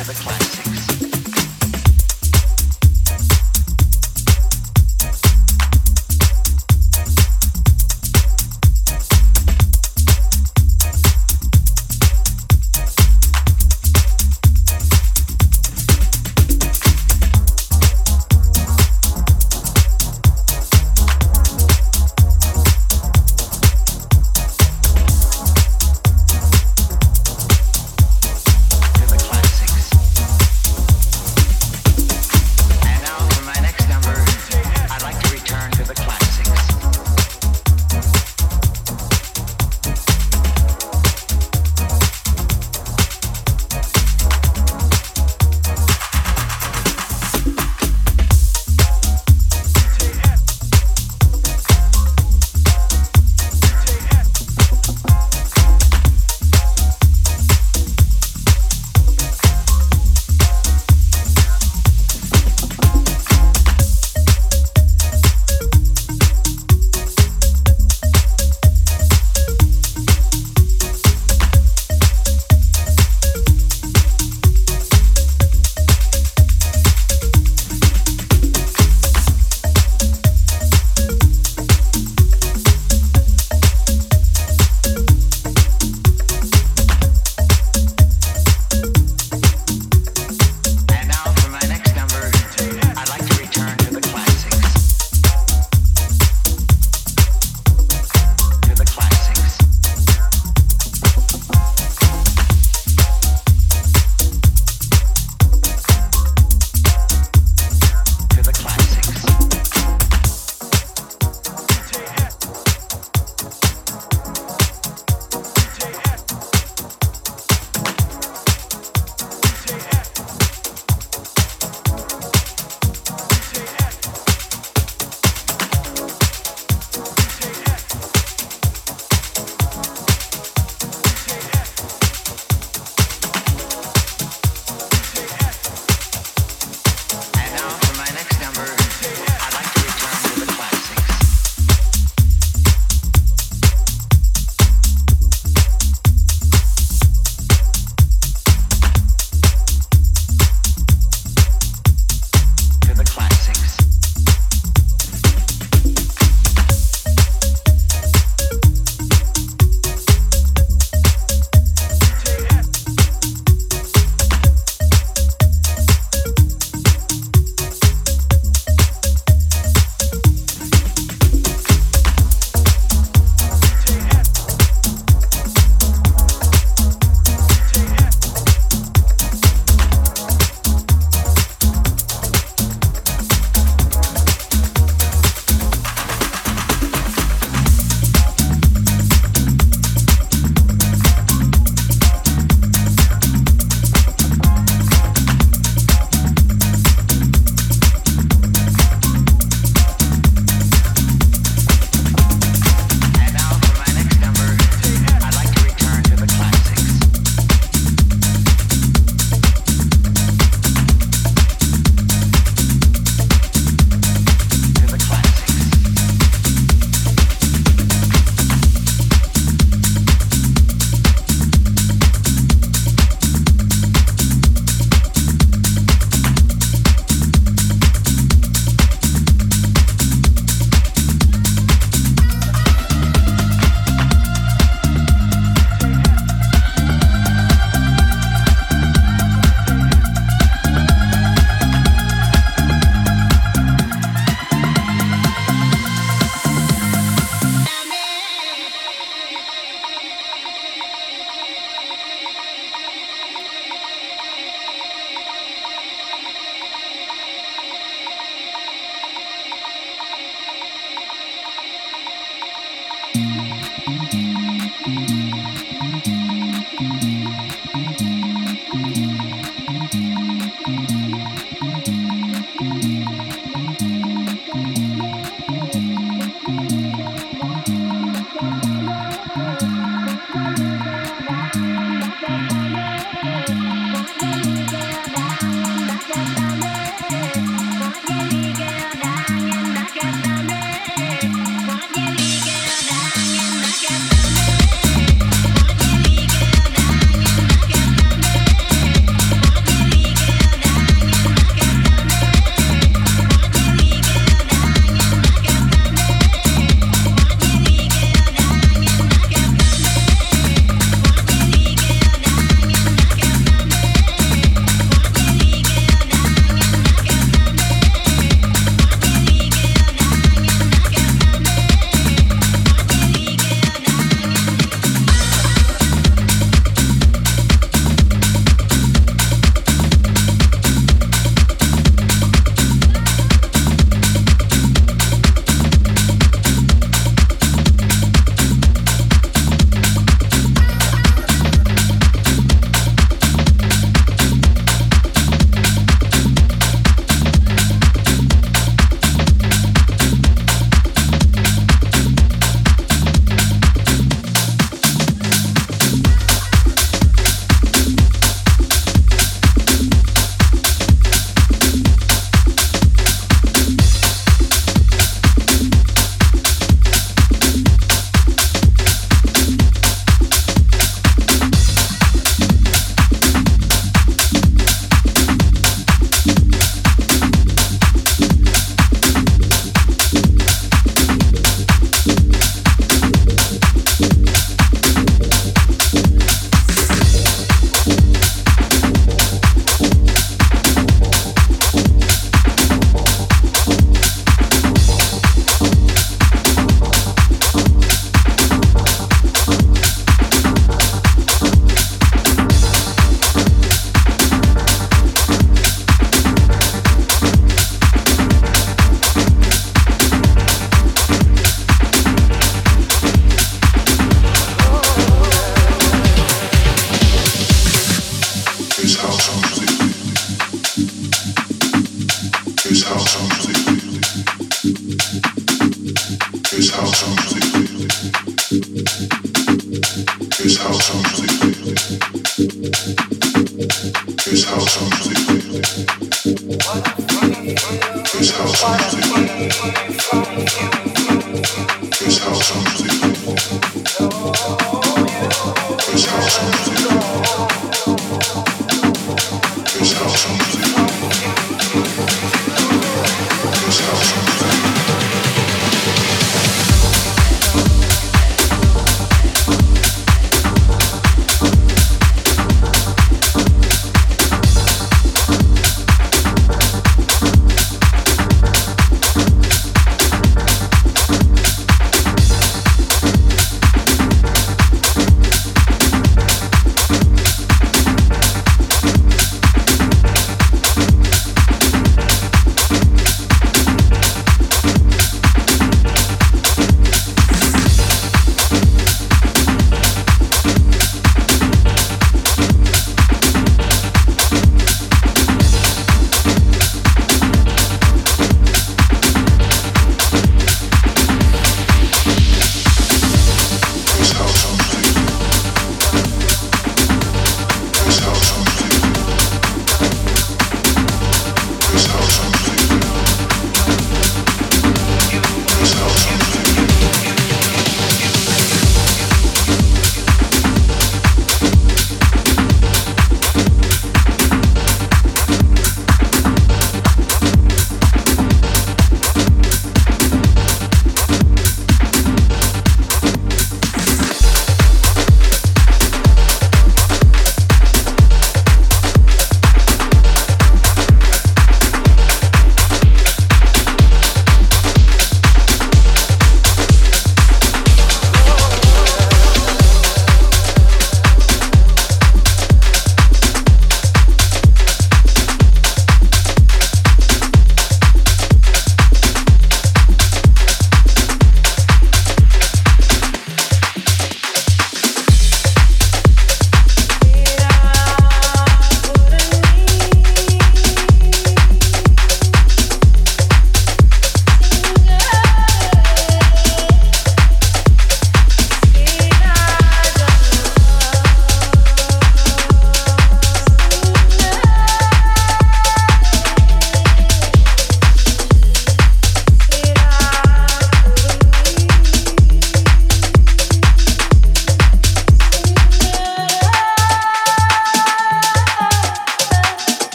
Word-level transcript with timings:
to 0.00 0.06
the 0.06 0.14
classics. 0.14 0.59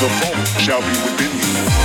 The 0.00 0.08
funk 0.08 0.46
shall 0.58 0.80
be 0.80 0.86
within 0.86 1.76
you. 1.76 1.79